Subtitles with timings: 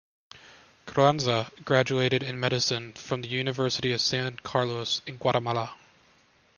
[0.87, 5.75] Carranza graduated in medicine from the University of San Carlos in Guatemala.